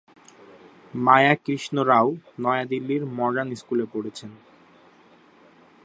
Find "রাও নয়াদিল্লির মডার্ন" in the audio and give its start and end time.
1.83-3.49